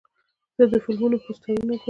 زه 0.57 0.63
د 0.71 0.73
فلمونو 0.83 1.15
پوسټرونه 1.23 1.61
ګورم. 1.77 1.79